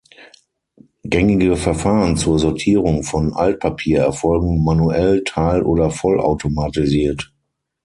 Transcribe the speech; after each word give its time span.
Gängige 1.03 1.55
Verfahren 1.57 2.17
zur 2.17 2.39
Sortierung 2.39 3.03
von 3.03 3.33
Altpapier 3.33 3.99
erfolgen 4.01 4.63
manuell, 4.63 5.23
teil- 5.23 5.61
oder 5.61 5.91
vollautomatisiert. 5.91 7.31